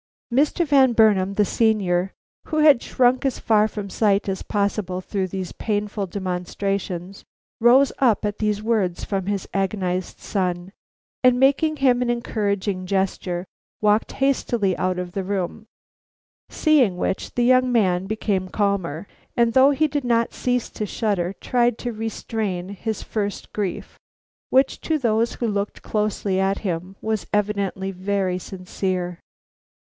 [0.33, 0.65] Mr.
[0.65, 2.11] Van Burnam the senior,
[2.45, 7.23] who had shrunk as far from sight as possible through these painful demonstrations,
[7.59, 10.71] rose up at these words from his agonized son,
[11.23, 13.45] and making him an encouraging gesture,
[13.79, 15.67] walked hastily out of the room;
[16.49, 19.07] seeing which, the young man became calmer,
[19.37, 23.99] and though he did not cease to shudder, tried to restrain his first grief,
[24.49, 29.19] which to those who looked closely at him was evidently very sincere.